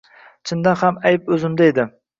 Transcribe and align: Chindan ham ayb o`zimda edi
Chindan 0.51 0.81
ham 0.81 0.99
ayb 1.11 1.31
o`zimda 1.39 1.73
edi 1.75 1.91